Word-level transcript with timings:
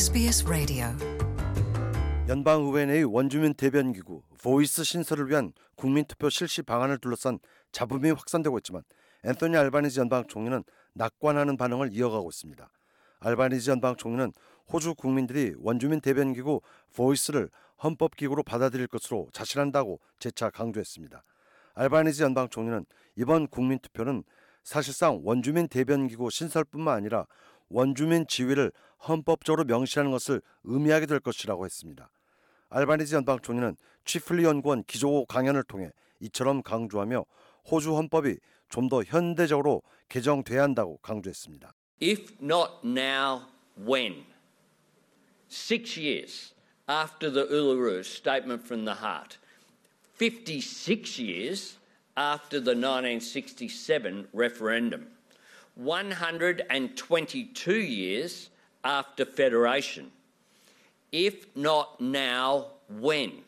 SBS 0.00 0.46
Radio. 0.46 0.86
연방 2.26 2.62
의회 2.62 2.86
내의 2.86 3.04
원주민 3.04 3.52
대변 3.52 3.92
기구 3.92 4.22
보이스 4.42 4.82
신설을 4.82 5.28
위한 5.28 5.52
국민 5.76 6.06
투표 6.06 6.30
실시 6.30 6.62
방안을 6.62 6.96
둘러싼 6.96 7.38
잡음이 7.72 8.10
확산되고 8.12 8.56
있지만 8.60 8.82
앤토니 9.24 9.58
알바니지 9.58 10.00
연방 10.00 10.26
총리는 10.26 10.64
낙관하는 10.94 11.58
반응을 11.58 11.92
이어가고 11.92 12.30
있습니다. 12.30 12.70
알바니지 13.18 13.68
연방 13.68 13.94
총리는 13.94 14.32
호주 14.72 14.94
국민들이 14.94 15.52
원주민 15.58 16.00
대변 16.00 16.32
기구 16.32 16.62
보이스를 16.94 17.50
헌법 17.84 18.16
기구로 18.16 18.42
받아들일 18.42 18.86
것으로 18.86 19.28
자신한다고 19.34 20.00
재차 20.18 20.48
강조했습니다. 20.48 21.22
알바니지 21.74 22.22
연방 22.22 22.48
총리는 22.48 22.86
이번 23.16 23.48
국민 23.48 23.78
투표는 23.78 24.24
사실상 24.62 25.20
원주민 25.24 25.68
대변기구 25.68 26.30
신설뿐만 26.30 26.94
아니라 26.94 27.26
원주민 27.70 28.26
지위를 28.26 28.72
헌법적으로 29.08 29.64
명시하는 29.64 30.10
것을 30.10 30.42
의미하게 30.64 31.06
될 31.06 31.20
것이라고 31.20 31.64
했습니다. 31.64 32.10
알바니지 32.68 33.14
연방 33.14 33.40
총리는 33.40 33.76
취플리 34.04 34.44
연구원 34.44 34.84
기조 34.84 35.24
강연을 35.26 35.64
통해 35.64 35.90
이처럼 36.20 36.62
강조하며 36.62 37.24
호주 37.70 37.96
헌법이 37.96 38.36
좀 38.68 38.88
더 38.88 39.02
현대적으로 39.02 39.82
개정돼야 40.08 40.62
한다고 40.62 40.98
강조했습니다. 40.98 41.74
If 42.02 42.34
not 42.40 42.80
now, 42.84 43.46
when? 43.76 44.24
Six 45.50 45.98
years 45.98 46.54
after 46.88 47.30
the 47.32 47.46
Uluru 47.50 48.00
Statement 48.00 48.64
from 48.64 48.84
the 48.84 48.98
Heart, 49.02 49.38
56 50.14 51.18
years 51.18 51.78
after 52.16 52.62
the 52.62 52.74
1967 52.76 54.28
referendum, 54.32 55.08
122 55.76 57.72
years 57.72 58.50
after 58.84 59.24
Federation. 59.24 60.10
If 61.12 61.46
not 61.56 62.00
now, 62.00 62.72
when? 62.88 63.44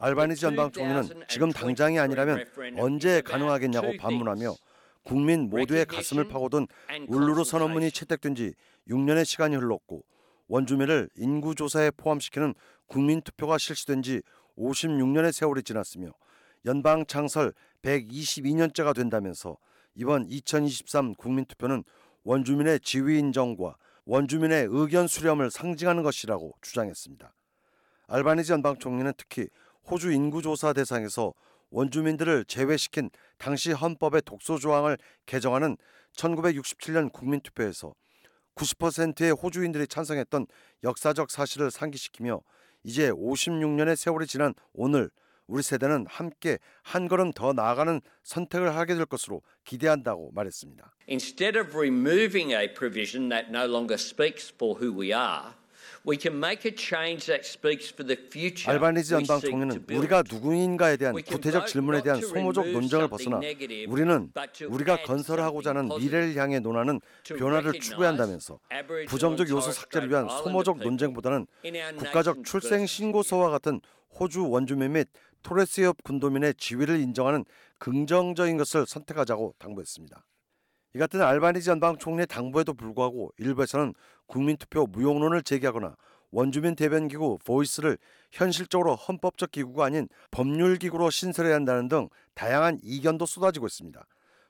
알바니지 0.00 0.46
연방 0.46 0.70
총리는 0.70 1.24
지금 1.28 1.50
당장이 1.50 1.98
아니라면 1.98 2.44
언제 2.78 3.20
가능하겠냐고 3.20 3.96
반문하며 3.98 4.54
국민 5.02 5.50
모두의 5.50 5.86
가슴을 5.86 6.28
파고든 6.28 6.68
울루루 7.08 7.42
선언문이 7.42 7.90
채택된 7.90 8.36
지 8.36 8.54
6년의 8.88 9.24
시간이 9.24 9.56
흘렀고 9.56 10.04
원주민을 10.46 11.10
인구 11.16 11.54
조사에 11.54 11.90
포함시키는 11.92 12.54
국민 12.86 13.22
투표가 13.22 13.58
실시된 13.58 14.02
지 14.02 14.22
56년의 14.56 15.32
세월이 15.32 15.62
지났으며 15.64 16.12
연방 16.64 17.04
창설 17.06 17.52
122년째가 17.82 18.94
된다면서 18.94 19.56
이번 19.94 20.26
2023 20.28 21.14
국민투표는 21.14 21.84
원주민의 22.24 22.80
지위 22.80 23.18
인정과 23.18 23.76
원주민의 24.04 24.68
의견 24.70 25.06
수렴을 25.06 25.50
상징하는 25.50 26.02
것이라고 26.02 26.52
주장했습니다. 26.62 27.34
알바니지 28.06 28.52
연방 28.52 28.78
총리는 28.78 29.12
특히 29.16 29.48
호주 29.90 30.12
인구조사 30.12 30.72
대상에서 30.72 31.34
원주민들을 31.70 32.46
제외시킨 32.46 33.10
당시 33.36 33.72
헌법의 33.72 34.22
독소 34.24 34.58
조항을 34.58 34.98
개정하는 35.26 35.76
1967년 36.14 37.12
국민투표에서 37.12 37.94
90%의 38.54 39.32
호주인들이 39.32 39.86
찬성했던 39.86 40.46
역사적 40.82 41.30
사실을 41.30 41.70
상기시키며 41.70 42.40
이제 42.82 43.10
56년의 43.10 43.96
세월이 43.96 44.26
지난 44.26 44.54
오늘 44.72 45.10
우리 45.48 45.62
세대는 45.62 46.06
함께 46.08 46.58
한 46.82 47.08
걸음 47.08 47.32
더 47.32 47.52
나아가는 47.52 48.00
선택을 48.22 48.76
하게 48.76 48.94
될 48.94 49.06
것으로 49.06 49.42
기대한다고 49.64 50.30
말했습니다. 50.32 50.94
Instead 51.08 51.58
of 51.58 51.76
removing 51.76 52.52
a 52.52 52.72
provision 52.72 53.30
that 53.30 53.48
no 53.50 53.64
longer 53.64 53.94
speaks 53.94 54.52
for 54.54 54.78
who 54.78 54.92
we 54.92 55.12
are, 55.12 55.54
we 56.06 56.18
can 56.18 56.36
make 56.36 56.68
a 56.68 56.74
change 56.74 57.26
that 57.26 57.46
speaks 57.46 57.92
for 57.92 58.06
the 58.06 58.16
future. 58.30 58.70
알바니지 58.70 59.14
연방 59.14 59.40
총리는. 59.40 59.84
우리가 59.90 60.22
누구인가에 60.30 60.96
대한 60.96 61.14
구태적 61.14 61.66
질문에 61.66 62.02
대한 62.02 62.20
소모적 62.20 62.68
논쟁을 62.68 63.08
벗어나 63.08 63.38
negative, 63.38 63.92
우리는 63.92 64.30
but 64.32 64.52
to 64.52 64.68
우리가 64.72 65.02
건설하고자 65.02 65.70
하는 65.70 65.88
미래를 65.88 66.36
향해 66.36 66.60
논하는 66.60 67.00
변화를 67.24 67.78
추구한다면서 67.80 68.58
부정적 69.08 69.48
요소 69.48 69.72
삭제를 69.72 70.10
위한 70.10 70.28
소모적 70.28 70.78
논쟁보다는 70.78 71.46
국가적 71.98 72.44
출생 72.44 72.86
신고서와 72.86 73.50
같은 73.50 73.80
호주 74.18 74.48
원주민 74.48 74.92
및 74.92 75.08
토레스협 75.42 76.02
군도민의 76.02 76.54
지위를 76.56 76.98
인정하는 77.00 77.44
긍정적인 77.78 78.56
것을 78.56 78.86
선택하자고 78.86 79.54
당부했습니다. 79.58 80.24
이 80.94 80.98
같은 80.98 81.20
알바니지 81.20 81.68
연방 81.70 81.98
총리의 81.98 82.26
당부에도 82.26 82.74
불구하고 82.74 83.32
일부에서는 83.38 83.94
국민투표 84.26 84.86
무용론을 84.86 85.42
제기하거나 85.42 85.96
원주민 86.30 86.76
대변기구 86.76 87.38
보이스를 87.44 87.98
현실적으로 88.30 88.94
헌법적 88.94 89.50
기구가 89.50 89.86
아닌 89.86 90.08
법률기구로 90.30 91.10
신설해야 91.10 91.54
한다는 91.54 91.88
등 91.88 92.08
다양한 92.34 92.78
이견도 92.82 93.26
쏟아지고 93.26 93.66
있습니다. 93.66 94.04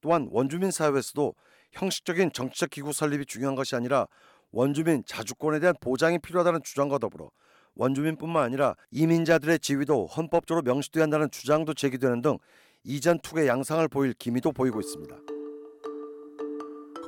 또한 0.00 0.28
원주민 0.30 0.70
사회에서도 0.70 1.34
형식적인 1.72 2.32
정치적 2.32 2.70
기구 2.70 2.92
설립이 2.92 3.24
중요한 3.24 3.54
것이 3.54 3.74
아니라 3.74 4.06
원주민 4.50 5.02
자주권에 5.06 5.60
대한 5.60 5.74
보장이 5.80 6.18
필요하다는 6.18 6.62
주장과 6.62 6.98
더불어 6.98 7.30
원주민뿐만 7.74 8.44
아니라 8.44 8.74
이민자들의 8.90 9.60
지위도 9.60 10.06
헌법적으로 10.06 10.62
명시돼야 10.62 11.04
한다는 11.04 11.30
주장도 11.30 11.72
제기되는 11.72 12.20
등 12.20 12.38
이전 12.84 13.18
투의 13.20 13.46
양상을 13.46 13.86
보일 13.88 14.12
기미도 14.12 14.52
보이고 14.52 14.78
있습니다. 14.80 15.41